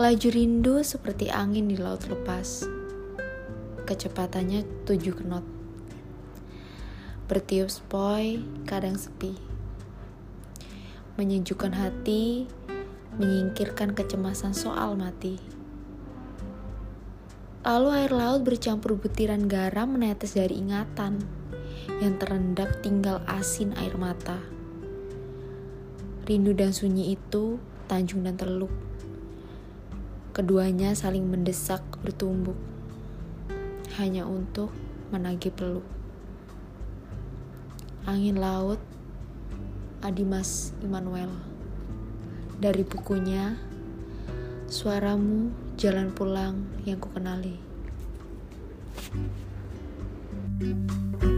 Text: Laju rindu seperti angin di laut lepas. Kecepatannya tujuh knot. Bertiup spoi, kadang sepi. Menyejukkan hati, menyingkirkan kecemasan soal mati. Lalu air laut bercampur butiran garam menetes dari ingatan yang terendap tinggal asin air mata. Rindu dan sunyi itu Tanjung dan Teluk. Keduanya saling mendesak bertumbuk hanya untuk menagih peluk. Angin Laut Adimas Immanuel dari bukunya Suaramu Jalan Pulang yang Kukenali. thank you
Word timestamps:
Laju 0.00 0.32
rindu 0.32 0.80
seperti 0.80 1.28
angin 1.28 1.68
di 1.68 1.76
laut 1.76 2.00
lepas. 2.08 2.64
Kecepatannya 3.84 4.88
tujuh 4.88 5.12
knot. 5.12 5.44
Bertiup 7.28 7.68
spoi, 7.68 8.40
kadang 8.64 8.96
sepi. 8.96 9.36
Menyejukkan 11.20 11.76
hati, 11.76 12.48
menyingkirkan 13.20 13.92
kecemasan 13.92 14.56
soal 14.56 14.96
mati. 14.96 15.36
Lalu 17.68 17.88
air 18.00 18.12
laut 18.16 18.40
bercampur 18.40 18.96
butiran 18.96 19.52
garam 19.52 20.00
menetes 20.00 20.32
dari 20.32 20.64
ingatan 20.64 21.20
yang 22.00 22.16
terendap 22.16 22.80
tinggal 22.80 23.20
asin 23.28 23.76
air 23.76 24.00
mata. 24.00 24.40
Rindu 26.24 26.56
dan 26.56 26.72
sunyi 26.72 27.20
itu 27.20 27.60
Tanjung 27.84 28.24
dan 28.24 28.40
Teluk. 28.40 28.72
Keduanya 30.30 30.94
saling 30.94 31.26
mendesak 31.26 31.82
bertumbuk 32.06 32.54
hanya 33.98 34.22
untuk 34.22 34.70
menagih 35.10 35.50
peluk. 35.50 35.82
Angin 38.06 38.38
Laut 38.38 38.78
Adimas 40.00 40.70
Immanuel 40.86 41.34
dari 42.62 42.86
bukunya 42.86 43.58
Suaramu 44.70 45.50
Jalan 45.74 46.14
Pulang 46.14 46.62
yang 46.86 47.02
Kukenali. 47.02 47.72
thank 50.60 51.22
you 51.24 51.29